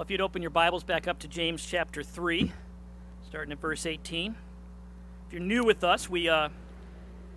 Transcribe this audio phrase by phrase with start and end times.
[0.00, 2.50] Well, if you'd open your Bibles back up to James chapter 3,
[3.28, 4.34] starting at verse 18.
[5.26, 6.48] If you're new with us, we, uh,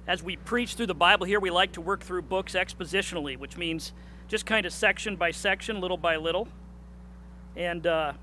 [0.08, 3.58] as we preach through the Bible here, we like to work through books expositionally, which
[3.58, 3.92] means
[4.30, 6.48] just kind of section by section, little by little.
[7.58, 8.14] And uh,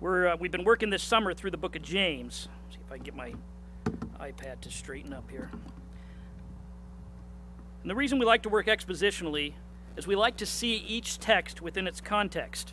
[0.00, 2.48] we're, uh, we've been working this summer through the book of James.
[2.70, 3.34] see if I can get my
[4.18, 5.50] iPad to straighten up here.
[7.82, 9.52] And the reason we like to work expositionally
[9.94, 12.72] is we like to see each text within its context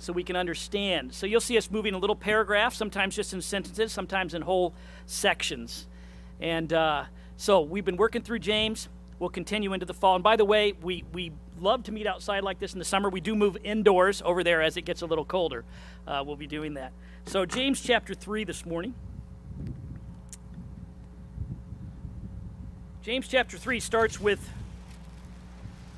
[0.00, 1.12] so we can understand.
[1.12, 4.74] So you'll see us moving a little paragraph, sometimes just in sentences, sometimes in whole
[5.06, 5.86] sections.
[6.40, 7.04] And uh,
[7.36, 8.88] so we've been working through James.
[9.18, 10.14] We'll continue into the fall.
[10.14, 13.10] And by the way, we, we love to meet outside like this in the summer.
[13.10, 15.64] We do move indoors over there as it gets a little colder.
[16.06, 16.92] Uh, we'll be doing that.
[17.26, 18.94] So, James chapter 3 this morning.
[23.02, 24.48] James chapter 3 starts with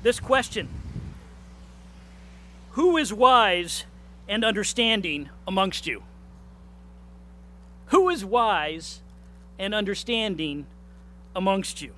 [0.03, 0.67] this question
[2.71, 3.85] Who is wise
[4.33, 6.01] and understanding amongst you?
[7.87, 9.03] Who is wise
[9.59, 10.65] and understanding
[11.35, 11.91] amongst you?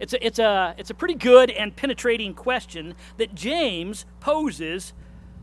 [0.00, 4.92] It's a, it's, a, it's a pretty good and penetrating question that James poses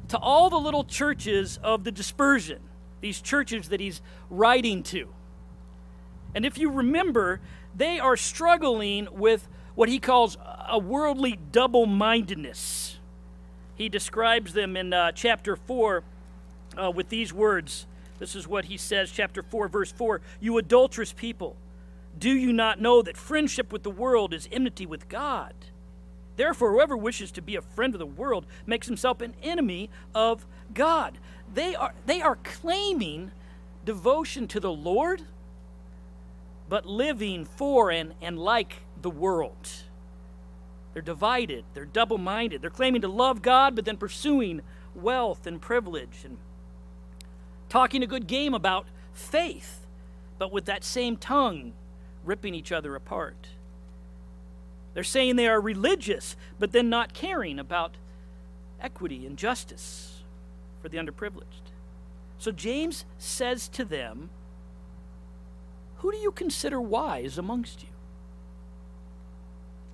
[0.09, 2.59] to all the little churches of the dispersion,
[2.99, 5.07] these churches that he's writing to.
[6.35, 7.39] And if you remember,
[7.73, 12.97] they are struggling with what he calls a worldly double mindedness
[13.77, 16.03] he describes them in uh, chapter 4
[16.77, 17.85] uh, with these words.
[18.19, 21.55] This is what he says, chapter 4, verse 4 You adulterous people,
[22.17, 25.53] do you not know that friendship with the world is enmity with God?
[26.35, 30.45] Therefore, whoever wishes to be a friend of the world makes himself an enemy of
[30.73, 31.17] God.
[31.53, 33.31] They are, they are claiming
[33.85, 35.23] devotion to the Lord,
[36.69, 39.69] but living for and, and like the world.
[40.93, 42.61] They're divided, they're double minded.
[42.61, 44.61] They're claiming to love God, but then pursuing
[44.95, 46.37] wealth and privilege and
[47.69, 49.85] talking a good game about faith,
[50.37, 51.73] but with that same tongue
[52.23, 53.49] ripping each other apart.
[54.93, 57.95] They're saying they are religious, but then not caring about
[58.81, 60.23] equity and justice
[60.81, 61.71] for the underprivileged.
[62.37, 64.29] So James says to them,
[65.97, 67.89] Who do you consider wise amongst you?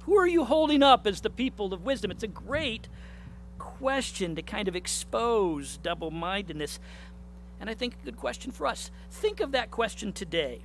[0.06, 2.12] Who are you holding up as the people of wisdom?
[2.12, 2.89] It's a great
[3.57, 6.79] question to kind of expose double mindedness.
[7.59, 8.91] And I think a good question for us.
[9.09, 10.61] Think of that question today.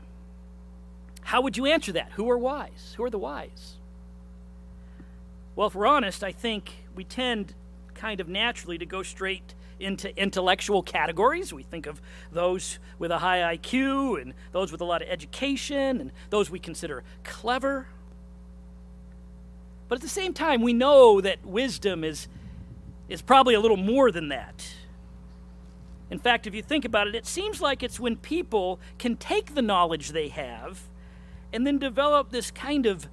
[1.22, 2.12] How would you answer that?
[2.12, 2.94] Who are wise?
[2.96, 3.76] Who are the wise?
[5.54, 7.54] Well, if we're honest, I think we tend
[7.94, 11.52] kind of naturally to go straight into intellectual categories.
[11.52, 12.00] We think of
[12.32, 16.58] those with a high IQ and those with a lot of education and those we
[16.58, 17.88] consider clever.
[19.88, 22.28] But at the same time, we know that wisdom is,
[23.08, 24.74] is probably a little more than that.
[26.10, 29.54] In fact, if you think about it, it seems like it's when people can take
[29.54, 30.82] the knowledge they have
[31.52, 33.08] and then develop this kind of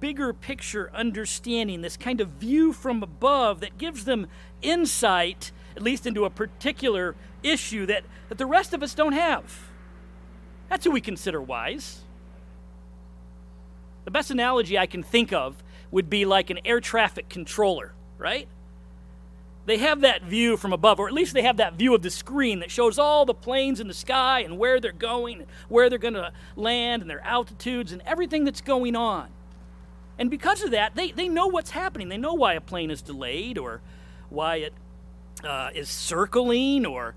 [0.00, 4.26] bigger picture understanding, this kind of view from above that gives them
[4.60, 9.70] insight, at least into a particular issue that, that the rest of us don't have.
[10.68, 12.02] That's who we consider wise.
[14.04, 18.48] The best analogy I can think of would be like an air traffic controller, right?
[19.66, 22.10] They have that view from above, or at least they have that view of the
[22.10, 25.90] screen that shows all the planes in the sky and where they're going, and where
[25.90, 29.28] they're going to land, and their altitudes, and everything that's going on.
[30.18, 32.08] And because of that, they, they know what's happening.
[32.08, 33.82] They know why a plane is delayed, or
[34.30, 34.72] why it
[35.42, 37.16] uh, is circling, or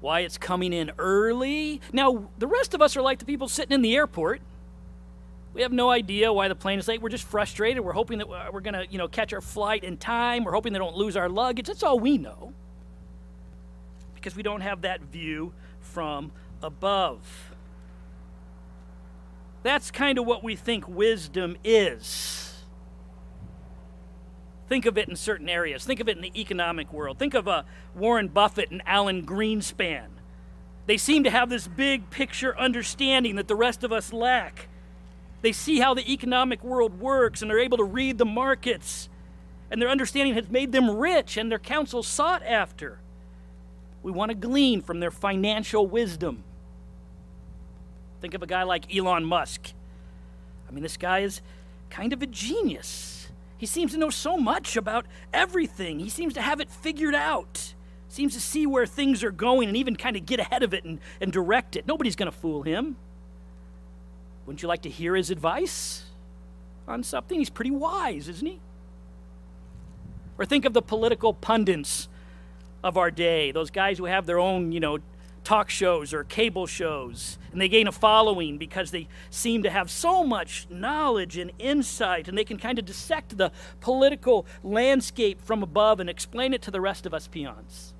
[0.00, 1.80] why it's coming in early.
[1.92, 4.40] Now, the rest of us are like the people sitting in the airport
[5.54, 7.00] we have no idea why the plane is late.
[7.00, 7.84] We're just frustrated.
[7.84, 10.42] We're hoping that we're going to, you know, catch our flight in time.
[10.42, 11.68] We're hoping they don't lose our luggage.
[11.68, 12.52] That's all we know.
[14.16, 17.52] Because we don't have that view from above.
[19.62, 22.64] That's kind of what we think wisdom is.
[24.68, 25.84] Think of it in certain areas.
[25.84, 27.18] Think of it in the economic world.
[27.18, 27.62] Think of uh,
[27.94, 30.06] Warren Buffett and Alan Greenspan.
[30.86, 34.68] They seem to have this big picture understanding that the rest of us lack.
[35.44, 39.10] They see how the economic world works and they're able to read the markets.
[39.70, 42.98] And their understanding has made them rich and their counsel sought after.
[44.02, 46.44] We want to glean from their financial wisdom.
[48.22, 49.74] Think of a guy like Elon Musk.
[50.66, 51.42] I mean, this guy is
[51.90, 53.28] kind of a genius.
[53.58, 55.04] He seems to know so much about
[55.34, 57.74] everything, he seems to have it figured out.
[58.08, 60.84] Seems to see where things are going and even kind of get ahead of it
[60.84, 61.86] and, and direct it.
[61.86, 62.96] Nobody's going to fool him.
[64.46, 66.04] Wouldn't you like to hear his advice
[66.86, 67.38] on something?
[67.38, 68.60] He's pretty wise, isn't he?
[70.38, 72.08] Or think of the political pundits
[72.82, 74.98] of our day, those guys who have their own, you know,
[75.44, 79.90] talk shows or cable shows, and they gain a following because they seem to have
[79.90, 85.62] so much knowledge and insight, and they can kind of dissect the political landscape from
[85.62, 87.93] above and explain it to the rest of us peons.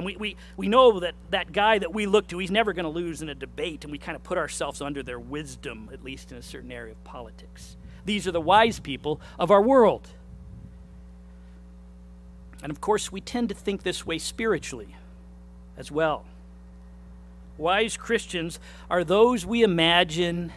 [0.00, 2.84] And we, we, we know that that guy that we look to, he's never going
[2.84, 6.02] to lose in a debate, and we kind of put ourselves under their wisdom, at
[6.02, 7.76] least in a certain area of politics.
[8.06, 10.08] These are the wise people of our world.
[12.62, 14.96] And of course, we tend to think this way spiritually
[15.76, 16.24] as well.
[17.58, 18.58] Wise Christians
[18.88, 20.50] are those we imagine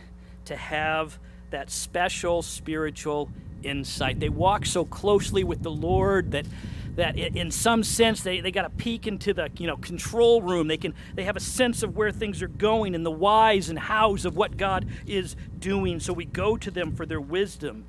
[0.45, 1.19] to have
[1.49, 3.29] that special spiritual
[3.61, 4.21] insight.
[4.21, 6.45] They walk so closely with the Lord that
[6.95, 10.67] that in some sense they, they got a peek into the you know control room.
[10.67, 13.79] They can they have a sense of where things are going and the whys and
[13.79, 15.99] hows of what god is doing.
[15.99, 17.85] So we go to them for their wisdom.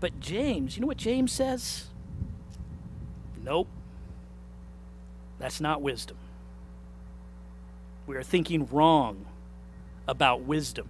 [0.00, 1.86] But james you know what james says?
[3.42, 3.68] Nope.
[5.38, 6.16] That's not wisdom.
[8.06, 9.26] We are thinking wrong
[10.06, 10.88] about wisdom.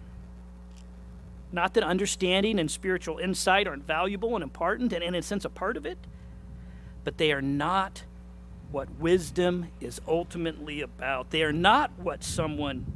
[1.53, 5.51] Not that understanding and spiritual insight aren't valuable and important and, in a sense, a
[5.51, 5.99] part of it,
[7.05, 8.05] but they are not
[8.71, 11.31] what wisdom is ultimately about.
[11.31, 12.87] They are not what someone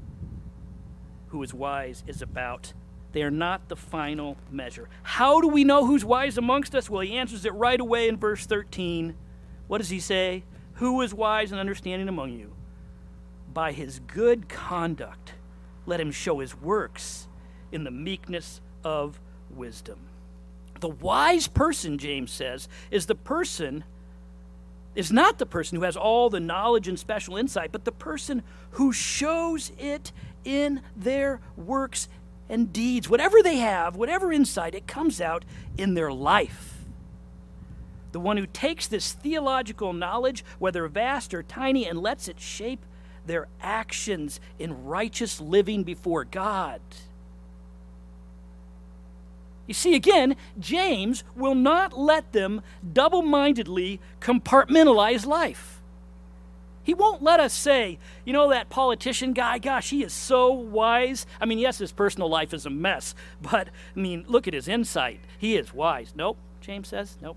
[1.29, 2.73] who is wise is about.
[3.13, 4.89] They are not the final measure.
[5.03, 6.89] How do we know who's wise amongst us?
[6.89, 9.15] Well, he answers it right away in verse 13.
[9.67, 10.45] What does he say?
[10.75, 12.57] Who is wise and understanding among you?
[13.57, 15.33] by his good conduct,
[15.87, 17.27] let him show his works
[17.73, 19.21] in the meekness of
[19.51, 19.99] wisdom.
[20.81, 23.85] The wise person, James says, is the person,
[24.95, 28.43] is not the person who has all the knowledge and special insight, but the person
[28.73, 30.13] who shows it
[30.45, 32.09] in their works
[32.49, 33.09] and deeds.
[33.09, 35.45] Whatever they have, whatever insight, it comes out
[35.77, 36.85] in their life.
[38.13, 42.85] The one who takes this theological knowledge, whether vast or tiny, and lets it shape
[43.27, 46.81] their actions in righteous living before God.
[49.67, 55.77] You see, again, James will not let them double mindedly compartmentalize life.
[56.87, 61.27] He won't let us say, you know, that politician guy, gosh, he is so wise.
[61.41, 64.69] I mean, yes, his personal life is a mess, but I mean, look at his
[64.69, 65.19] insight.
[65.37, 66.13] He is wise.
[66.15, 67.37] Nope, James says, nope.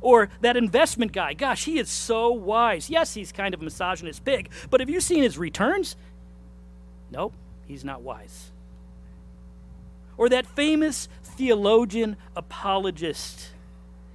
[0.00, 2.88] Or that investment guy, gosh, he is so wise.
[2.88, 5.96] Yes, he's kind of a misogynist pig, but have you seen his returns?
[7.10, 7.34] Nope,
[7.66, 8.52] he's not wise.
[10.18, 13.50] Or that famous theologian apologist.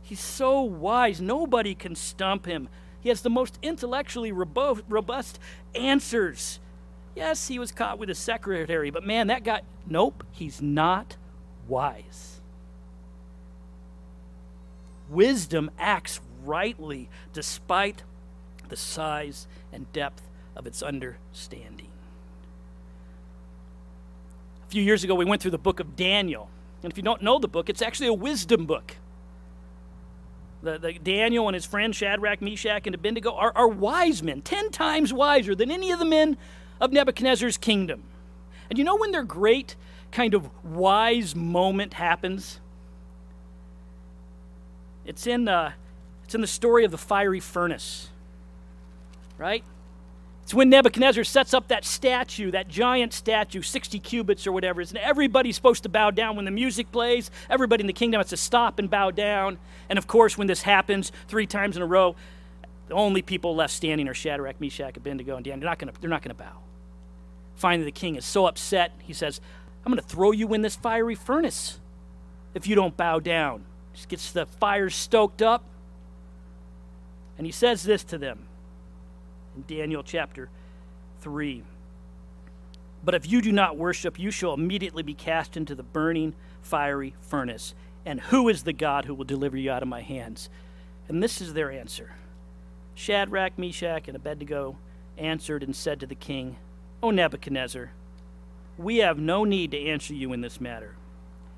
[0.01, 2.69] He's so wise, nobody can stump him.
[2.99, 5.39] He has the most intellectually robust
[5.73, 6.59] answers.
[7.15, 11.17] Yes, he was caught with a secretary, but man, that guy, nope, he's not
[11.67, 12.39] wise.
[15.09, 18.03] Wisdom acts rightly despite
[18.69, 21.90] the size and depth of its understanding.
[24.71, 26.49] Few years ago, we went through the book of Daniel.
[26.81, 28.95] And if you don't know the book, it's actually a wisdom book.
[30.63, 34.71] The, the Daniel and his friend Shadrach, Meshach, and Abednego are, are wise men, ten
[34.71, 36.37] times wiser than any of the men
[36.79, 38.03] of Nebuchadnezzar's kingdom.
[38.69, 39.75] And you know when their great
[40.09, 42.61] kind of wise moment happens?
[45.05, 45.73] It's in, uh,
[46.23, 48.07] it's in the story of the fiery furnace,
[49.37, 49.65] right?
[50.51, 54.81] It's when Nebuchadnezzar sets up that statue, that giant statue, 60 cubits or whatever.
[54.81, 57.31] And everybody's supposed to bow down when the music plays.
[57.49, 59.59] Everybody in the kingdom has to stop and bow down.
[59.87, 62.17] And of course, when this happens three times in a row,
[62.89, 65.61] the only people left standing are Shadrach, Meshach, Abednego, and Daniel.
[65.61, 66.57] They're not going to, they're not going to bow.
[67.55, 69.39] Finally, the king is so upset, he says,
[69.85, 71.79] I'm going to throw you in this fiery furnace
[72.53, 73.63] if you don't bow down.
[73.93, 75.63] Just gets the fire stoked up.
[77.37, 78.47] And he says this to them
[79.67, 80.49] Daniel chapter
[81.21, 81.63] 3.
[83.03, 87.15] But if you do not worship, you shall immediately be cast into the burning fiery
[87.21, 87.73] furnace.
[88.05, 90.49] And who is the God who will deliver you out of my hands?
[91.07, 92.13] And this is their answer
[92.95, 94.77] Shadrach, Meshach, and Abednego
[95.17, 96.57] answered and said to the king,
[97.03, 97.91] O Nebuchadnezzar,
[98.77, 100.95] we have no need to answer you in this matter.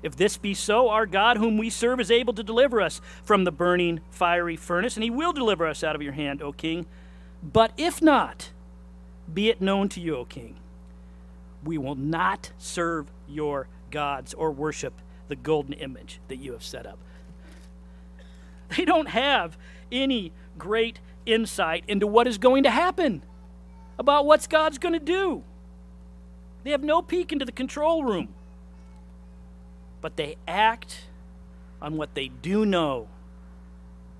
[0.02, 3.44] If this be so, our God, whom we serve, is able to deliver us from
[3.44, 6.84] the burning fiery furnace, and he will deliver us out of your hand, O king.
[7.44, 8.50] But if not,
[9.32, 10.56] be it known to you, O king,
[11.62, 14.94] we will not serve your gods or worship
[15.28, 16.98] the golden image that you have set up.
[18.76, 19.56] They don't have
[19.92, 23.22] any great insight into what is going to happen,
[23.98, 25.44] about what God's going to do.
[26.64, 28.34] They have no peek into the control room
[30.04, 31.06] but they act
[31.80, 33.08] on what they do know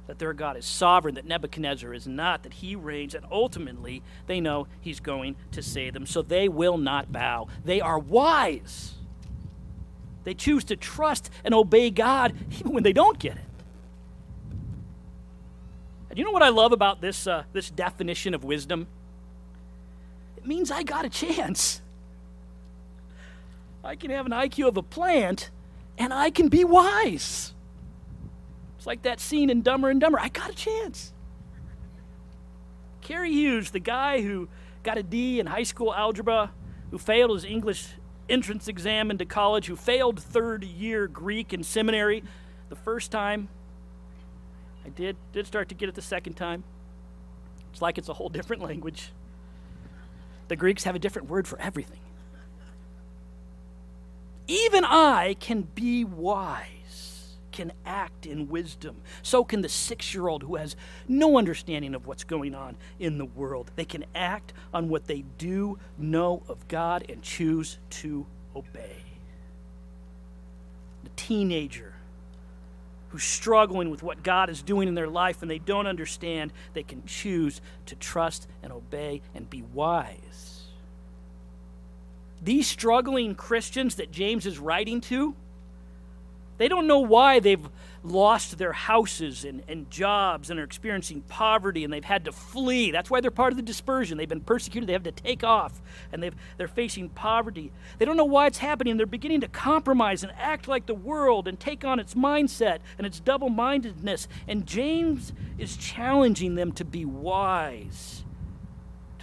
[0.06, 4.40] that their God is sovereign, that Nebuchadnezzar is not, that he reigns, and ultimately they
[4.40, 6.06] know he's going to save them.
[6.06, 7.48] So they will not bow.
[7.64, 8.94] They are wise.
[10.24, 13.44] They choose to trust and obey God even when they don't get it.
[16.10, 18.86] And you know what I love about this, uh, this definition of wisdom?
[20.36, 21.80] It means I got a chance.
[23.82, 25.50] I can have an IQ of a plant
[25.98, 27.53] and I can be wise.
[28.84, 30.20] It's like that scene in Dumber and Dumber.
[30.20, 31.14] I got a chance.
[33.00, 34.46] Cary Hughes, the guy who
[34.82, 36.52] got a D in high school algebra,
[36.90, 37.94] who failed his English
[38.28, 42.24] entrance exam into college, who failed third year Greek in seminary
[42.68, 43.48] the first time.
[44.84, 46.62] I did, did start to get it the second time.
[47.72, 49.12] It's like it's a whole different language.
[50.48, 52.00] The Greeks have a different word for everything.
[54.46, 56.83] Even I can be wise
[57.54, 58.96] can act in wisdom.
[59.22, 60.74] So can the six year old who has
[61.06, 63.70] no understanding of what's going on in the world.
[63.76, 68.96] They can act on what they do know of God and choose to obey.
[71.04, 71.94] The teenager
[73.10, 76.82] who's struggling with what God is doing in their life and they don't understand, they
[76.82, 80.62] can choose to trust and obey and be wise.
[82.42, 85.36] These struggling Christians that James is writing to,
[86.56, 87.68] they don't know why they've
[88.02, 92.90] lost their houses and, and jobs and are experiencing poverty and they've had to flee.
[92.90, 94.18] That's why they're part of the dispersion.
[94.18, 95.80] They've been persecuted, they have to take off,
[96.12, 97.72] and they've, they're facing poverty.
[97.98, 98.96] They don't know why it's happening.
[98.96, 103.06] They're beginning to compromise and act like the world and take on its mindset and
[103.06, 104.28] its double mindedness.
[104.46, 108.24] And James is challenging them to be wise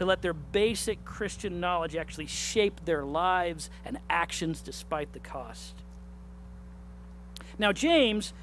[0.01, 5.80] to let their basic Christian knowledge actually shape their lives and actions despite the cost.
[7.57, 8.33] Now, James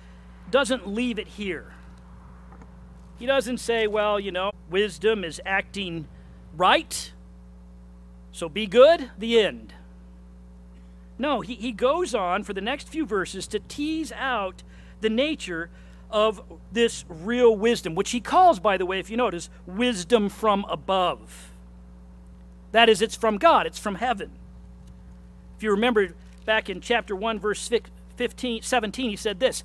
[0.50, 1.72] doesn't leave it here.
[3.18, 6.06] He doesn't say, well, you know, wisdom is acting
[6.56, 7.12] right,
[8.32, 9.74] so be good, the end.
[11.18, 14.62] No, he, he goes on for the next few verses to tease out
[15.00, 15.68] the nature
[16.10, 16.40] of
[16.72, 21.50] this real wisdom, which he calls, by the way, if you notice, wisdom from above.
[22.72, 24.30] That is, it's from God, it's from heaven.
[25.56, 27.60] If you remember back in chapter 1, verse
[28.18, 29.62] 15, 17, he said this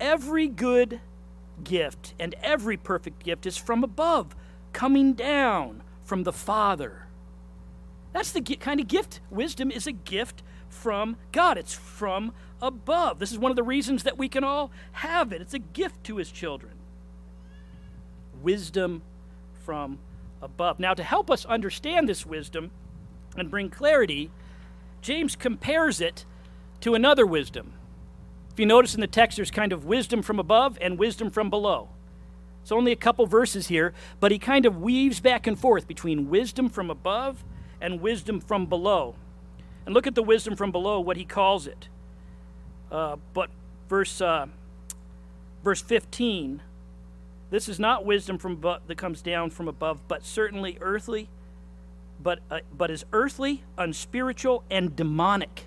[0.00, 1.00] Every good
[1.62, 4.34] gift and every perfect gift is from above,
[4.72, 7.06] coming down from the Father.
[8.12, 9.20] That's the kind of gift.
[9.30, 13.18] Wisdom is a gift from God, it's from above.
[13.18, 15.40] This is one of the reasons that we can all have it.
[15.40, 16.72] It's a gift to his children.
[18.42, 19.02] Wisdom
[19.64, 19.98] from
[20.42, 20.80] above.
[20.80, 22.72] Now, to help us understand this wisdom
[23.36, 24.30] and bring clarity,
[25.00, 26.24] James compares it
[26.80, 27.74] to another wisdom.
[28.52, 31.50] If you notice in the text, there's kind of wisdom from above and wisdom from
[31.50, 31.88] below.
[32.62, 36.28] It's only a couple verses here, but he kind of weaves back and forth between
[36.30, 37.44] wisdom from above
[37.80, 39.16] and wisdom from below.
[39.84, 41.88] And look at the wisdom from below, what he calls it.
[42.90, 43.50] Uh, but
[43.88, 44.46] verse, uh,
[45.64, 46.62] verse 15
[47.52, 51.28] this is not wisdom from above, that comes down from above, but certainly earthly,
[52.18, 55.66] but, uh, but is earthly, unspiritual, and demonic.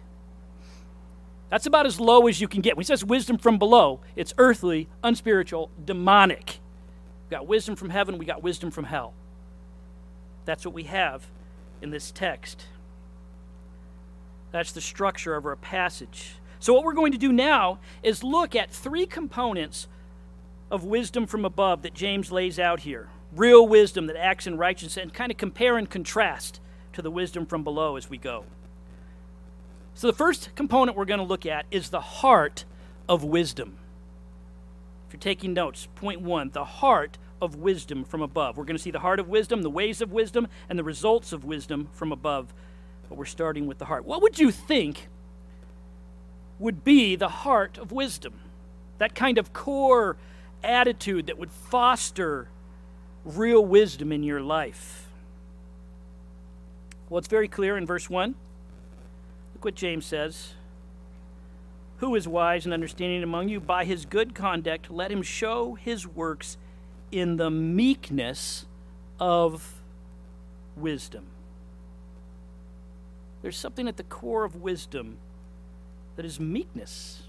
[1.50, 2.76] That's about as low as you can get.
[2.76, 6.60] When he says wisdom from below, it's earthly, unspiritual, demonic.
[7.30, 9.14] We got wisdom from heaven, we got wisdom from hell.
[10.46, 11.28] That's what we have
[11.82, 12.66] in this text.
[14.52, 16.36] That's the structure of our passage.
[16.60, 19.88] So, what we're going to do now is look at three components
[20.72, 24.98] of wisdom from above that James lays out here real wisdom that acts in righteousness,
[24.98, 26.60] and kind of compare and contrast
[26.94, 28.46] to the wisdom from below as we go.
[29.96, 32.66] So, the first component we're going to look at is the heart
[33.08, 33.78] of wisdom.
[35.08, 38.58] If you're taking notes, point one the heart of wisdom from above.
[38.58, 41.32] We're going to see the heart of wisdom, the ways of wisdom, and the results
[41.32, 42.54] of wisdom from above.
[43.08, 44.04] But we're starting with the heart.
[44.04, 45.08] What would you think
[46.60, 48.34] would be the heart of wisdom?
[48.98, 50.18] That kind of core
[50.62, 52.50] attitude that would foster
[53.24, 55.08] real wisdom in your life.
[57.10, 58.36] Well, it's very clear in verse 1
[59.64, 60.54] what James says.
[61.98, 63.60] Who is wise and understanding among you?
[63.60, 66.58] By his good conduct, let him show his works
[67.12, 68.66] in the meekness
[69.20, 69.82] of
[70.76, 71.26] wisdom.
[73.42, 75.18] There's something at the core of wisdom
[76.16, 77.24] that is meekness.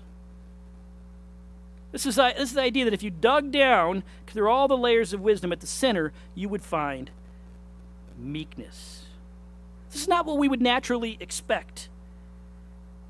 [1.93, 5.13] This is, this is the idea that if you dug down through all the layers
[5.13, 7.11] of wisdom at the center, you would find
[8.19, 9.05] meekness.
[9.91, 11.89] This is not what we would naturally expect.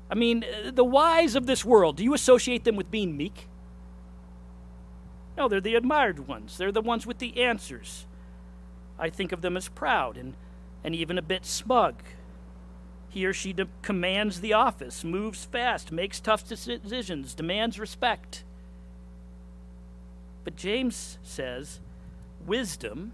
[0.09, 3.47] I mean, uh, the wise of this world, do you associate them with being meek?
[5.37, 6.57] No, they're the admired ones.
[6.57, 8.05] They're the ones with the answers.
[8.97, 10.33] I think of them as proud and,
[10.83, 11.95] and even a bit smug.
[13.09, 18.43] He or she de- commands the office, moves fast, makes tough decisions, demands respect.
[20.43, 21.79] But James says
[22.45, 23.11] wisdom,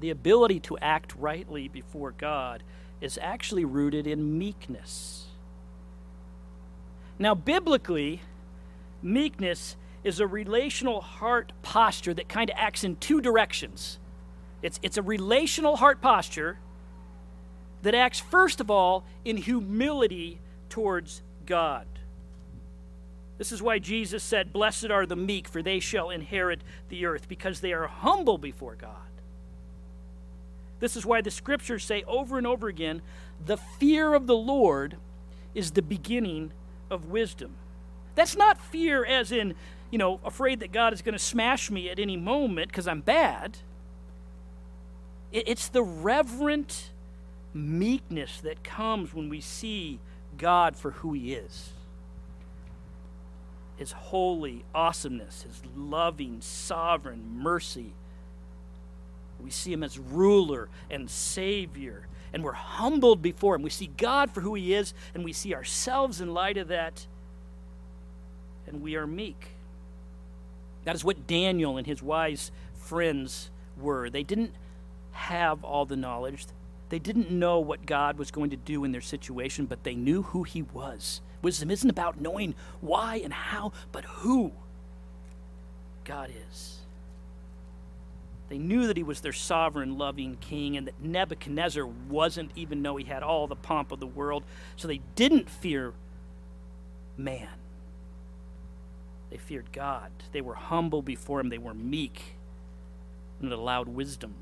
[0.00, 2.62] the ability to act rightly before God,
[3.00, 5.26] is actually rooted in meekness.
[7.18, 8.20] Now, biblically,
[9.02, 13.98] meekness is a relational heart posture that kind of acts in two directions.
[14.62, 16.58] It's, it's a relational heart posture
[17.82, 21.86] that acts, first of all, in humility towards God.
[23.36, 27.28] This is why Jesus said, Blessed are the meek, for they shall inherit the earth,
[27.28, 28.90] because they are humble before God.
[30.80, 33.02] This is why the scriptures say over and over again
[33.44, 34.96] the fear of the Lord
[35.54, 36.52] is the beginning
[36.90, 37.54] of wisdom.
[38.14, 39.54] That's not fear as in,
[39.90, 43.00] you know, afraid that God is going to smash me at any moment because I'm
[43.00, 43.58] bad.
[45.32, 46.90] It's the reverent
[47.52, 49.98] meekness that comes when we see
[50.38, 51.70] God for who He is
[53.76, 57.94] His holy awesomeness, His loving, sovereign mercy
[59.44, 63.62] we see him as ruler and savior, and we're humbled before him.
[63.62, 67.06] We see God for who he is, and we see ourselves in light of that,
[68.66, 69.50] and we are meek.
[70.84, 73.50] That is what Daniel and his wise friends
[73.80, 74.10] were.
[74.10, 74.52] They didn't
[75.12, 76.46] have all the knowledge.
[76.88, 80.22] They didn't know what God was going to do in their situation, but they knew
[80.22, 81.20] who He was.
[81.40, 84.52] Wisdom isn't about knowing why and how, but who
[86.04, 86.78] God is.
[88.54, 92.94] They knew that he was their sovereign, loving king, and that Nebuchadnezzar wasn't, even though
[92.94, 94.44] he had all the pomp of the world.
[94.76, 95.92] So they didn't fear
[97.16, 97.48] man.
[99.28, 100.12] They feared God.
[100.30, 102.36] They were humble before him, they were meek,
[103.40, 104.34] and it allowed wisdom.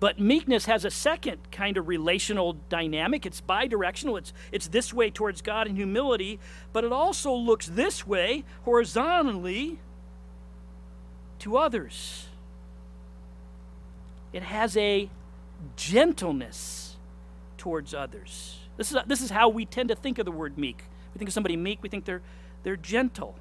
[0.00, 3.24] But meekness has a second kind of relational dynamic.
[3.24, 4.18] It's bidirectional.
[4.18, 6.40] It's, it's this way towards God in humility,
[6.72, 9.78] but it also looks this way horizontally
[11.46, 12.26] to others.
[14.32, 15.08] It has a
[15.76, 16.96] gentleness
[17.56, 18.58] towards others.
[18.76, 20.82] This is, this is how we tend to think of the word meek.
[21.14, 22.20] We think of somebody meek, we think they're,
[22.64, 23.36] they're gentle.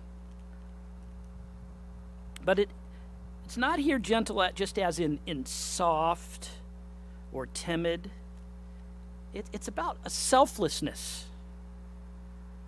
[2.46, 2.70] But it,
[3.44, 6.52] it's not here gentle at just as in, in soft
[7.34, 8.12] or timid.
[9.34, 11.26] It, it's about a selflessness.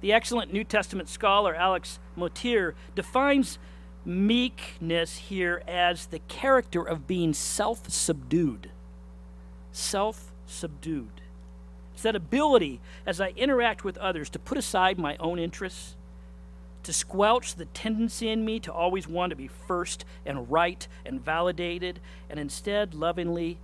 [0.02, 1.86] The excellent New Testament scholar Alec
[2.18, 3.60] Motyer defines
[4.08, 8.72] meekness here as the character of being self subdued.
[9.74, 11.22] Self subdued.
[11.94, 15.96] It's that ability as I interact with others to put aside my own interests,
[16.84, 21.24] to squelch the tendency in me to always want to be first and right and
[21.24, 23.58] validated, and instead lovingly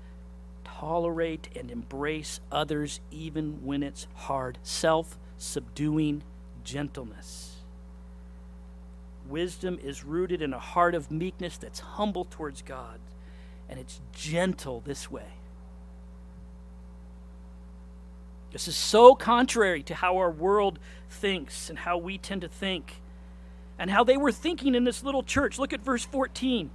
[0.66, 4.58] tolerate and embrace others even when it's hard.
[4.62, 6.22] Self subduing
[6.66, 7.53] gentleness.
[9.28, 13.00] Wisdom is rooted in a heart of meekness that's humble towards God,
[13.70, 15.38] and it's gentle this way.
[18.52, 20.78] This is so contrary to how our world
[21.10, 23.02] thinks and how we tend to think,
[23.80, 25.58] and how they were thinking in this little church.
[25.58, 26.70] Look at verse 14.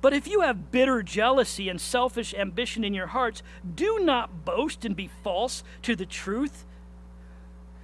[0.00, 3.42] But if you have bitter jealousy and selfish ambition in your hearts,
[3.74, 6.64] do not boast and be false to the truth.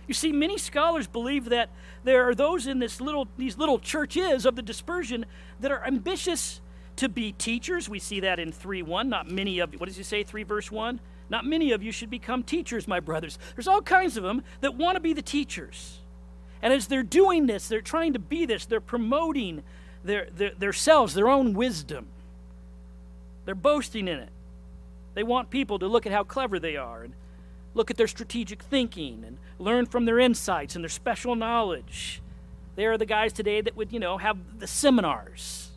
[0.07, 1.71] You see, many scholars believe that
[2.05, 5.27] there are those in this little, these little churches of the dispersion
[5.61, 6.61] that are ambitious
[6.97, 7.89] to be teachers.
[7.89, 9.09] We see that in 3 1.
[9.09, 11.01] Not many of you, what does he say, 3 verse 1?
[11.29, 13.39] Not many of you should become teachers, my brothers.
[13.57, 15.99] There's all kinds of them that want to be the teachers.
[16.63, 19.63] And as they're doing this, they're trying to be this, they're promoting
[20.05, 22.07] their, their, their selves, their own wisdom.
[23.45, 24.31] They're boasting in it.
[25.15, 27.15] They want people to look at how clever they are and
[27.77, 32.23] look at their strategic thinking and learn from their insights and their special knowledge.
[32.75, 35.71] They are the guys today that would, you know, have the seminars.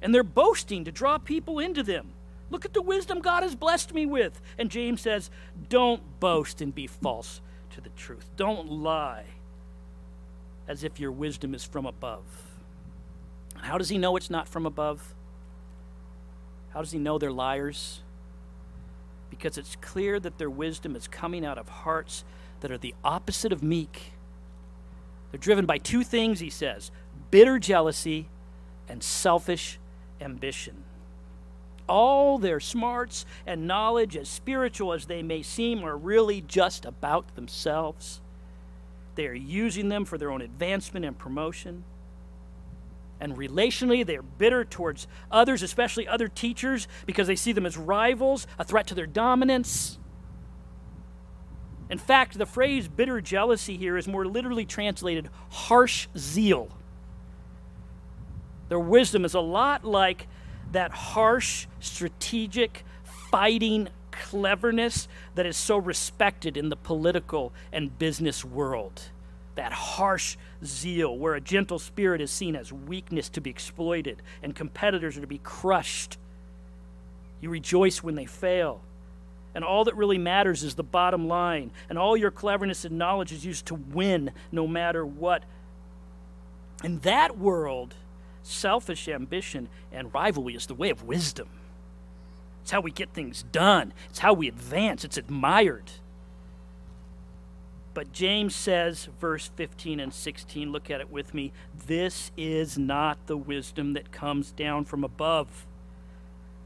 [0.00, 2.12] And they're boasting to draw people into them.
[2.50, 4.40] Look at the wisdom God has blessed me with.
[4.58, 5.30] And James says,
[5.68, 8.30] don't boast and be false to the truth.
[8.36, 9.24] Don't lie
[10.68, 12.24] as if your wisdom is from above.
[13.56, 15.14] How does he know it's not from above?
[16.70, 18.03] How does he know they're liars?
[19.34, 22.24] Because it's clear that their wisdom is coming out of hearts
[22.60, 24.12] that are the opposite of meek.
[25.30, 26.90] They're driven by two things, he says
[27.30, 28.28] bitter jealousy
[28.88, 29.78] and selfish
[30.20, 30.84] ambition.
[31.88, 37.34] All their smarts and knowledge, as spiritual as they may seem, are really just about
[37.34, 38.20] themselves.
[39.16, 41.84] they are using them for their own advancement and promotion.
[43.24, 47.74] And relationally, they are bitter towards others, especially other teachers, because they see them as
[47.74, 49.98] rivals, a threat to their dominance.
[51.88, 56.68] In fact, the phrase bitter jealousy here is more literally translated harsh zeal.
[58.68, 60.28] Their wisdom is a lot like
[60.72, 62.84] that harsh, strategic,
[63.30, 69.04] fighting cleverness that is so respected in the political and business world.
[69.54, 74.54] That harsh zeal, where a gentle spirit is seen as weakness to be exploited and
[74.54, 76.18] competitors are to be crushed.
[77.40, 78.80] You rejoice when they fail.
[79.54, 81.70] And all that really matters is the bottom line.
[81.88, 85.44] And all your cleverness and knowledge is used to win no matter what.
[86.82, 87.94] In that world,
[88.42, 91.48] selfish ambition and rivalry is the way of wisdom.
[92.62, 95.90] It's how we get things done, it's how we advance, it's admired.
[97.94, 101.52] But James says, verse 15 and 16, look at it with me.
[101.86, 105.64] This is not the wisdom that comes down from above,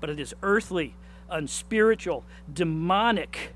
[0.00, 0.96] but it is earthly,
[1.30, 3.52] unspiritual, demonic.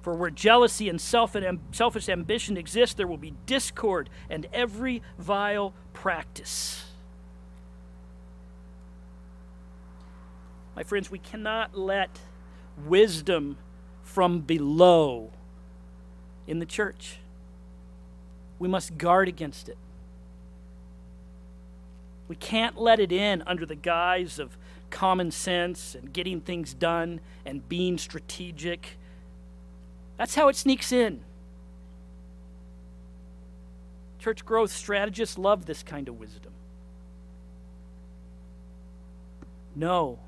[0.00, 5.02] For where jealousy and self and selfish ambition exist, there will be discord and every
[5.18, 6.84] vile practice.
[10.76, 12.20] My friends, we cannot let
[12.86, 13.58] wisdom
[14.02, 15.32] from below
[16.46, 17.18] in the church.
[18.58, 19.78] We must guard against it.
[22.28, 24.56] We can't let it in under the guise of
[24.90, 28.98] common sense and getting things done and being strategic.
[30.16, 31.20] That's how it sneaks in.
[34.18, 36.52] Church growth strategists love this kind of wisdom.
[39.74, 40.18] No,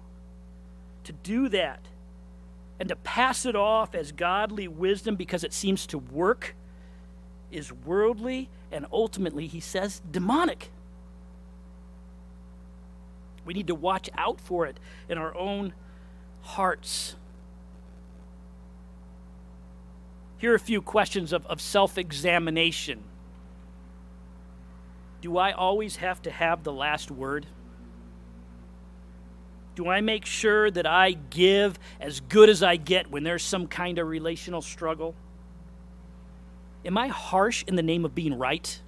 [1.05, 1.81] to do that
[2.83, 6.57] and to pass it off as godly wisdom because it seems to work
[7.53, 10.73] is worldly and ultimately, he says, demonic.
[13.45, 15.75] We need to watch out for it in our own
[16.41, 17.15] hearts.
[20.39, 23.05] Here are a few questions of, of self examination.
[25.21, 27.47] Do I always have to have the last word?
[29.75, 33.67] Do I make sure that I give as good as I get when there's some
[33.67, 35.15] kind of relational struggle?
[36.85, 38.81] Am I harsh in the name of being right?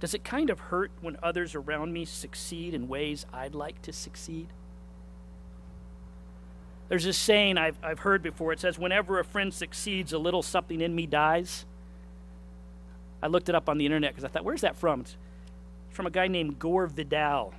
[0.00, 3.92] Does it kind of hurt when others around me succeed in ways I'd like to
[3.92, 4.48] succeed?
[6.88, 8.52] There's this saying I've, I've heard before.
[8.52, 11.66] It says, Whenever a friend succeeds, a little something in me dies.
[13.22, 15.00] I looked it up on the internet because I thought, where's that from?
[15.00, 15.16] It's
[15.90, 17.54] from a guy named Gore Vidal.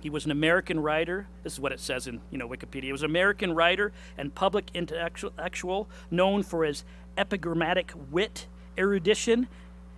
[0.00, 1.26] He was an American writer.
[1.42, 2.84] This is what it says in you know Wikipedia.
[2.84, 6.84] He was an American writer and public intellectual known for his
[7.18, 8.46] epigrammatic wit,
[8.78, 9.48] erudition,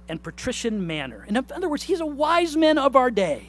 [0.09, 1.25] and patrician manner.
[1.29, 3.49] In other words, he's a wise man of our day.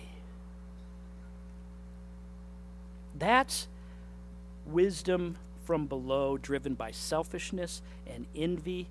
[3.17, 3.67] That's
[4.65, 8.87] wisdom from below, driven by selfishness and envy.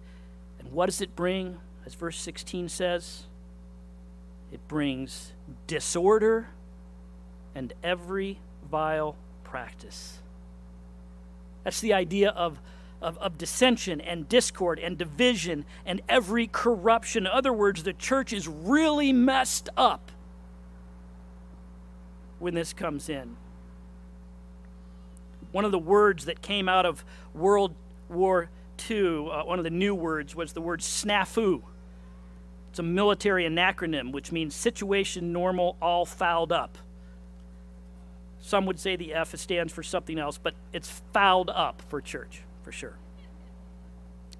[0.59, 1.59] And what does it bring?
[1.85, 3.25] As verse 16 says,
[4.53, 5.33] it brings
[5.67, 6.49] disorder
[7.55, 8.39] and every
[8.71, 10.19] vile practice.
[11.65, 12.59] That's the idea of,
[13.01, 17.27] of, of, dissension and discord and division and every corruption.
[17.27, 20.11] In other words, the church is really messed up
[22.39, 23.37] when this comes in.
[25.53, 27.75] One of the words that came out of World
[28.09, 28.51] War
[28.91, 31.63] II, uh, one of the new words, was the word snafu.
[32.73, 36.79] It's a military acronym, which means situation normal, all fouled up.
[38.41, 42.41] Some would say the F stands for something else, but it's fouled up for church,
[42.63, 42.95] for sure.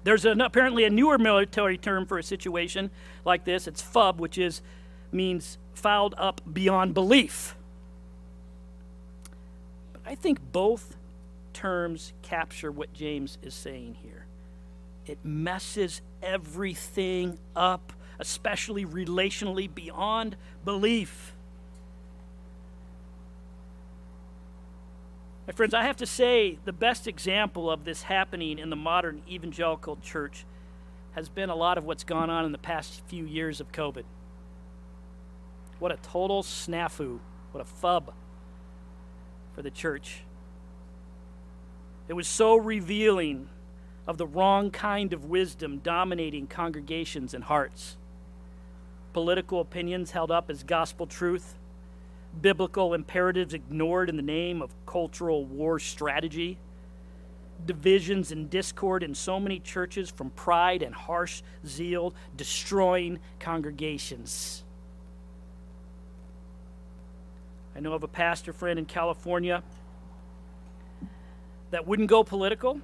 [0.03, 2.89] There's an, apparently a newer military term for a situation
[3.23, 3.67] like this.
[3.67, 4.63] It's FUB, which is
[5.11, 7.55] means fouled up beyond belief.
[9.93, 10.97] But I think both
[11.53, 14.25] terms capture what James is saying here.
[15.05, 21.33] It messes everything up especially relationally, beyond belief.
[25.45, 29.23] My friends, I have to say the best example of this happening in the modern
[29.29, 30.45] evangelical church
[31.13, 34.03] has been a lot of what's gone on in the past few years of COVID.
[35.79, 37.19] What a total snafu,
[37.51, 38.13] what a fub
[39.53, 40.23] for the church.
[42.07, 43.49] It was so revealing
[44.07, 47.97] of the wrong kind of wisdom dominating congregations and hearts
[49.13, 51.55] political opinions held up as gospel truth,
[52.41, 56.57] biblical imperatives ignored in the name of cultural war strategy,
[57.65, 64.63] divisions and discord in so many churches from pride and harsh zeal, destroying congregations.
[67.75, 69.63] I know of a pastor friend in California
[71.71, 72.81] that wouldn't go political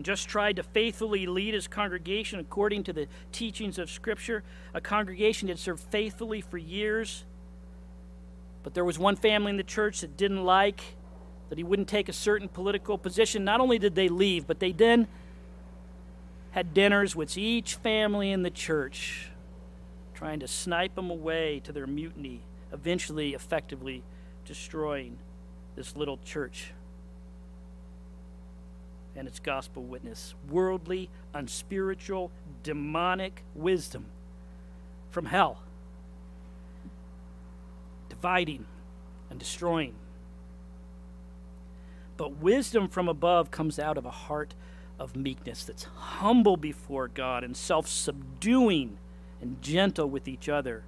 [0.00, 4.80] and just tried to faithfully lead his congregation according to the teachings of Scripture, a
[4.80, 7.26] congregation that served faithfully for years.
[8.62, 10.80] But there was one family in the church that didn't like
[11.50, 13.44] that he wouldn't take a certain political position.
[13.44, 15.06] Not only did they leave, but they then
[16.52, 19.28] had dinners with each family in the church,
[20.14, 22.40] trying to snipe them away to their mutiny,
[22.72, 24.02] eventually, effectively
[24.46, 25.18] destroying
[25.76, 26.72] this little church
[29.16, 30.34] and its gospel witness.
[30.48, 32.30] Worldly, unspiritual,
[32.62, 34.06] demonic wisdom
[35.10, 35.62] from hell,
[38.08, 38.66] dividing
[39.28, 39.94] and destroying.
[42.16, 44.54] But wisdom from above comes out of a heart
[44.98, 48.98] of meekness that's humble before God and self subduing
[49.40, 50.84] and gentle with each other.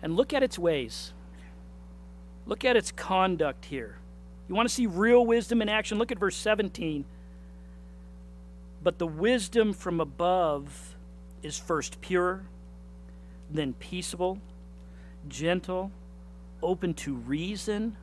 [0.00, 1.12] And look at its ways.
[2.46, 3.98] Look at its conduct here.
[4.48, 5.98] You want to see real wisdom in action?
[5.98, 7.04] Look at verse 17.
[8.82, 10.96] But the wisdom from above
[11.42, 12.44] is first pure,
[13.50, 14.38] then peaceable,
[15.28, 15.90] gentle,
[16.62, 17.96] open to reason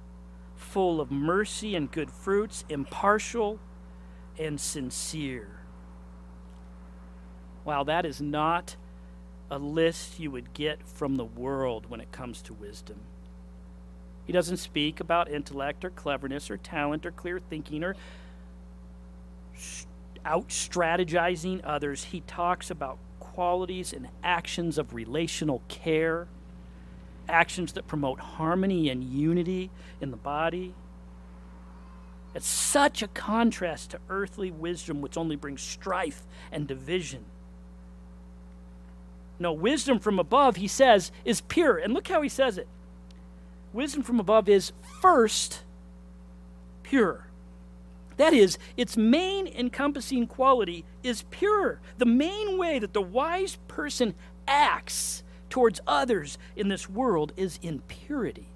[0.61, 3.59] full of mercy and good fruits, impartial
[4.39, 5.61] and sincere.
[7.65, 8.75] Wow, that is not
[9.49, 12.99] a list you would get from the world when it comes to wisdom.
[14.31, 17.97] He doesn't speak about intellect or cleverness or talent or clear thinking or
[20.23, 22.05] out strategizing others.
[22.05, 26.29] He talks about qualities and actions of relational care
[27.27, 30.75] actions that promote harmony and unity in the body.
[32.33, 37.25] It's such a contrast to earthly wisdom, which only brings strife and division.
[39.39, 41.77] No, wisdom from above, he says, is pure.
[41.77, 42.69] And look how he says it
[43.73, 45.63] wisdom from above is first
[46.83, 47.27] pure.
[48.17, 51.79] That is, its main encompassing quality is pure.
[51.97, 54.13] The main way that the wise person
[54.47, 58.47] acts towards others in this world is in purity.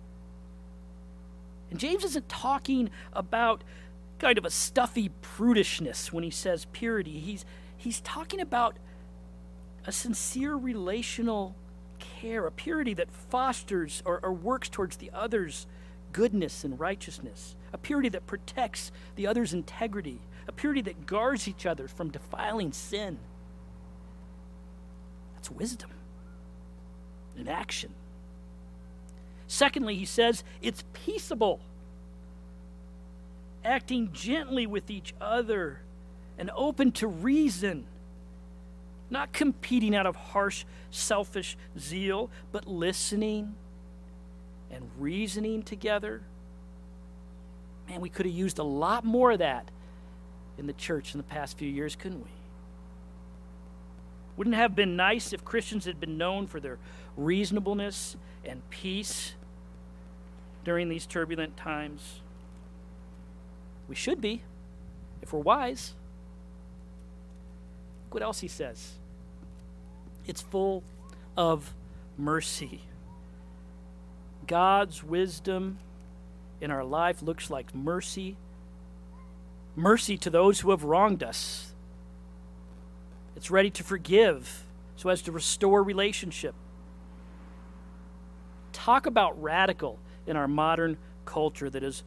[1.72, 3.64] And James isn't talking about
[4.20, 7.20] kind of a stuffy prudishness when he says purity.
[7.20, 8.78] He's, he's talking about
[9.86, 11.56] a sincere relational
[12.22, 15.68] care, a purity that fosters or, or works towards the other's
[16.12, 21.66] goodness and righteousness, a purity that protects the other's integrity, a purity that guards each
[21.66, 23.18] other from defiling sin.
[25.36, 25.90] That's wisdom
[27.38, 27.94] in action.
[29.48, 31.60] Secondly, he says it's peaceable,
[33.64, 35.82] acting gently with each other
[36.38, 37.86] and open to reason,
[39.10, 43.56] not competing out of harsh, selfish zeal, but listening
[44.72, 46.22] and reasoning together.
[47.88, 49.70] Man, we could have used a lot more of that
[50.58, 52.32] in the church in the past few years, couldn't we?
[54.38, 56.78] Wouldn't it have been nice if Christians had been known for their
[57.16, 59.36] reasonableness and peace
[60.64, 62.22] during these turbulent times?
[63.88, 64.42] We should be,
[65.22, 65.94] if we're wise.
[68.16, 68.94] What else he says.
[70.26, 70.84] It's full
[71.36, 71.74] of
[72.18, 72.80] mercy.
[74.48, 75.80] God's wisdom
[76.62, 78.38] in our life looks like mercy.
[79.76, 81.74] Mercy to those who have wronged us,
[83.36, 84.64] it's ready to forgive
[84.96, 86.56] so as to restore relationship.
[88.72, 92.02] Talk about radical in our modern culture that is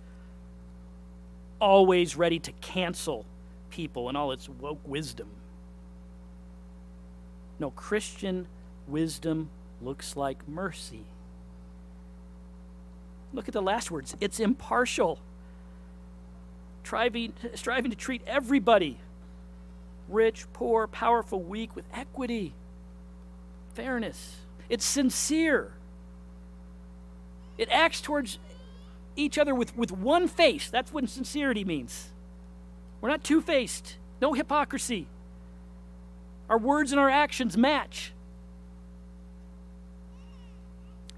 [1.60, 3.26] always ready to cancel
[3.68, 5.28] people and all its woke wisdom.
[7.58, 8.46] No, Christian
[8.86, 9.50] wisdom
[9.82, 11.04] looks like mercy.
[13.32, 15.18] Look at the last words it's impartial,
[16.82, 18.98] striving, striving to treat everybody
[20.08, 22.54] rich, poor, powerful, weak, with equity,
[23.74, 24.36] fairness.
[24.68, 25.72] It's sincere.
[27.56, 28.38] It acts towards
[29.16, 30.70] each other with, with one face.
[30.70, 32.08] That's what sincerity means.
[33.00, 35.06] We're not two faced, no hypocrisy.
[36.48, 38.12] Our words and our actions match.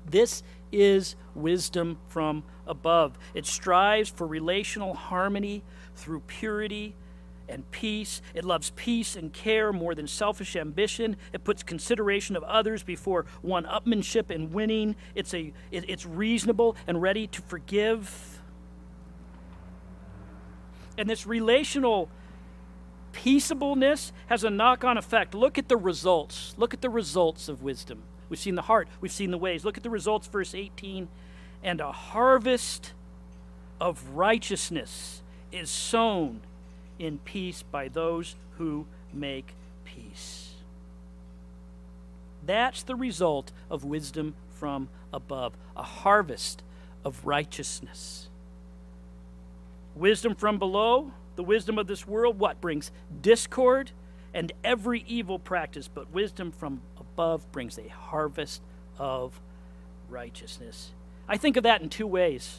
[0.07, 3.19] This is wisdom from above.
[3.35, 5.63] It strives for relational harmony
[5.95, 6.95] through purity
[7.49, 8.23] and peace.
[8.35, 11.17] It loves peace and care more than selfish ambition.
[11.33, 14.97] It puts consideration of others before one upmanship and winning.
[15.15, 18.41] It's, a, it, it's reasonable and ready to forgive.
[20.97, 22.09] And this relational
[23.13, 25.35] peaceableness has a knock on effect.
[25.35, 26.55] Look at the results.
[26.57, 28.03] Look at the results of wisdom.
[28.29, 29.65] We've seen the heart, we've seen the ways.
[29.65, 31.09] Look at the results, verse 18.
[31.63, 32.93] And a harvest
[33.81, 36.41] of righteousness is sown
[36.99, 40.55] in peace by those who make peace.
[42.45, 46.63] That's the result of wisdom from above a harvest
[47.05, 48.29] of righteousness.
[49.95, 52.91] Wisdom from below, the wisdom of this world, what brings
[53.23, 53.93] discord
[54.35, 58.61] and every evil practice, but wisdom from above brings a harvest
[58.99, 59.41] of
[60.11, 60.91] righteousness.
[61.27, 62.59] I think of that in two ways.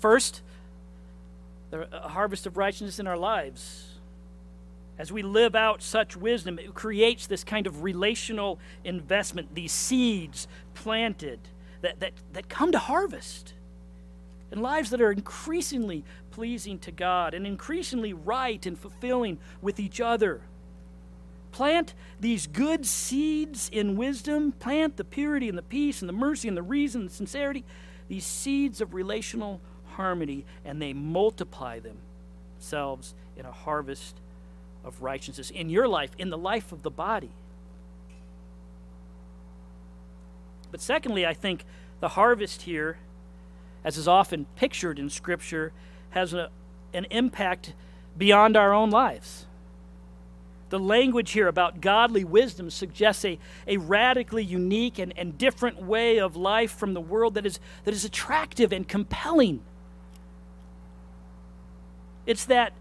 [0.00, 0.42] First,
[1.70, 3.92] the uh, harvest of righteousness in our lives.
[4.98, 10.48] As we live out such wisdom, it creates this kind of relational investment, these seeds
[10.74, 11.38] planted
[11.80, 13.54] that, that, that come to harvest.
[14.50, 16.04] And lives that are increasingly
[16.38, 20.40] pleasing to God and increasingly right and fulfilling with each other.
[21.50, 26.46] Plant these good seeds in wisdom, plant the purity and the peace and the mercy
[26.46, 27.64] and the reason and sincerity,
[28.06, 29.60] these seeds of relational
[29.94, 34.14] harmony, and they multiply themselves in a harvest
[34.84, 37.32] of righteousness in your life, in the life of the body.
[40.70, 41.64] But secondly, I think
[41.98, 42.98] the harvest here,
[43.82, 45.72] as is often pictured in Scripture,
[46.10, 46.50] has a,
[46.92, 47.74] an impact
[48.16, 49.46] beyond our own lives.
[50.70, 56.18] The language here about godly wisdom suggests a, a radically unique and, and different way
[56.18, 59.62] of life from the world that is, that is attractive and compelling.
[62.26, 62.74] It's that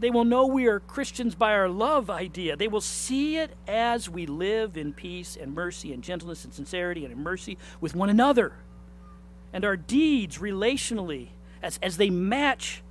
[0.00, 2.56] they will know we are Christians by our love idea.
[2.56, 7.04] They will see it as we live in peace and mercy and gentleness and sincerity
[7.04, 8.52] and in mercy with one another.
[9.52, 11.28] And our deeds relationally,
[11.62, 12.82] as, as they match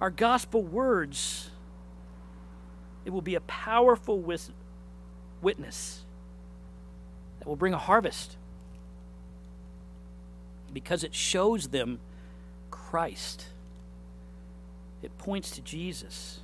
[0.00, 1.50] our gospel words,
[3.04, 4.50] it will be a powerful wis-
[5.42, 6.04] witness
[7.38, 8.36] that will bring a harvest
[10.72, 12.00] because it shows them
[12.70, 13.46] Christ
[15.04, 16.40] it points to Jesus.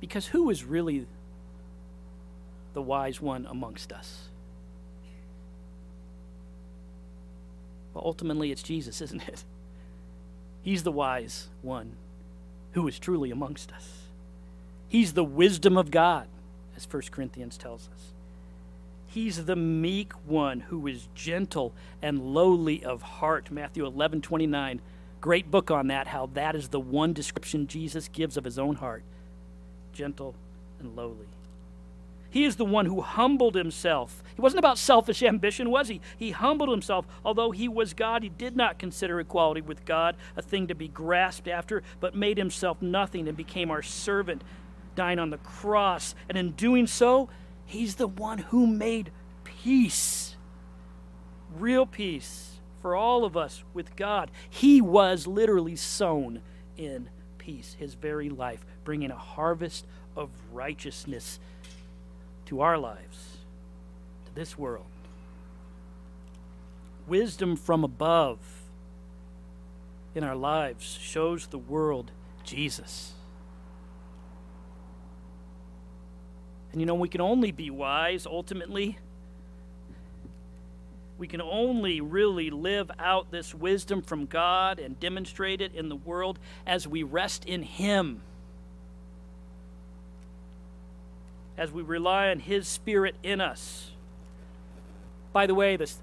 [0.00, 1.06] Because who is really
[2.72, 4.30] the wise one amongst us?
[7.92, 9.44] Well, ultimately, it's Jesus, isn't it?
[10.66, 11.92] He's the wise one
[12.72, 13.88] who is truly amongst us.
[14.88, 16.26] He's the wisdom of God,
[16.76, 18.10] as 1 Corinthians tells us.
[19.06, 24.80] He's the meek one who is gentle and lowly of heart, Matthew 11 29.
[25.20, 28.74] Great book on that, how that is the one description Jesus gives of his own
[28.74, 29.04] heart
[29.92, 30.34] gentle
[30.80, 31.28] and lowly.
[32.36, 34.22] He is the one who humbled himself.
[34.34, 36.02] He wasn't about selfish ambition, was he?
[36.18, 37.06] He humbled himself.
[37.24, 40.86] Although he was God, he did not consider equality with God a thing to be
[40.86, 44.44] grasped after, but made himself nothing and became our servant,
[44.94, 46.14] dying on the cross.
[46.28, 47.30] And in doing so,
[47.64, 50.36] he's the one who made peace,
[51.58, 54.30] real peace for all of us with God.
[54.50, 56.42] He was literally sown
[56.76, 61.40] in peace, his very life, bringing a harvest of righteousness
[62.46, 63.38] to our lives,
[64.26, 64.86] to this world.
[67.06, 68.38] Wisdom from above
[70.14, 72.10] in our lives shows the world
[72.42, 73.12] Jesus.
[76.72, 78.98] And you know, we can only be wise ultimately
[81.18, 85.96] we can only really live out this wisdom from God and demonstrate it in the
[85.96, 88.20] world as we rest in Him.
[91.56, 93.90] As we rely on His Spirit in us.
[95.32, 95.98] By the way, this,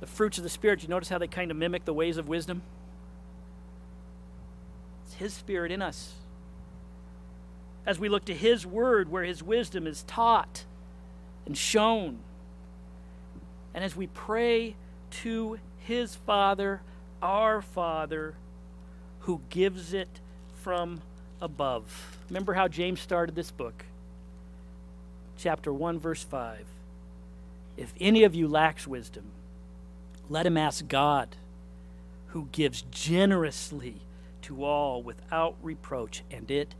[0.00, 2.28] the fruits of the Spirit, you notice how they kind of mimic the ways of
[2.28, 2.62] wisdom?
[5.04, 6.14] It's His Spirit in us.
[7.84, 10.64] As we look to His Word, where His wisdom is taught
[11.46, 12.18] and shown
[13.76, 14.74] and as we pray
[15.22, 16.80] to his Father,
[17.20, 18.34] our Father,
[19.20, 20.08] who gives it
[20.62, 21.02] from
[21.42, 22.16] above.
[22.30, 23.84] Remember how James started this book?
[25.38, 26.64] Chapter 1, verse 5.
[27.76, 29.24] If any of you lacks wisdom,
[30.30, 31.36] let him ask God,
[32.28, 33.96] who gives generously
[34.42, 36.74] to all without reproach, and it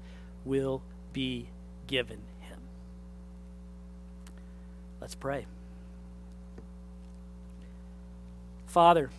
[0.44, 0.82] will
[1.12, 1.48] be
[1.86, 2.58] given him.
[5.00, 5.46] Let's pray.
[8.66, 9.10] Father,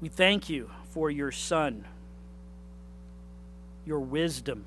[0.00, 1.84] we thank you for your Son,
[3.86, 4.64] your wisdom,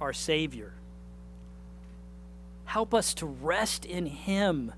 [0.00, 0.72] our Savior.
[2.64, 4.72] Help us to rest in Him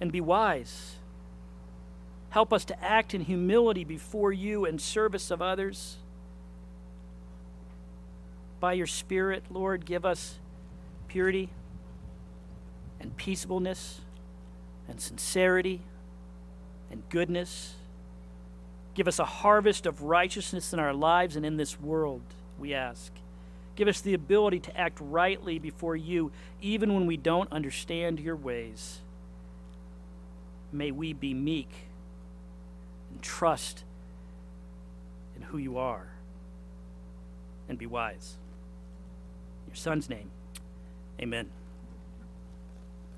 [0.00, 0.96] and be wise.
[2.30, 5.96] Help us to act in humility before you and service of others.
[8.60, 10.38] By your Spirit, Lord, give us
[11.08, 11.50] purity
[13.00, 14.00] and peaceableness
[14.88, 15.80] and sincerity
[16.90, 17.74] and goodness.
[18.94, 22.22] Give us a harvest of righteousness in our lives and in this world,
[22.58, 23.12] we ask.
[23.76, 28.36] Give us the ability to act rightly before you, even when we don't understand your
[28.36, 28.98] ways.
[30.72, 31.70] May we be meek
[33.10, 33.84] and trust
[35.36, 36.08] in who you are
[37.68, 38.36] and be wise.
[39.64, 40.30] In your son's name,
[41.20, 41.48] amen.